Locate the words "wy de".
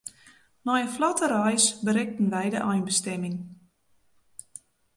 2.33-2.61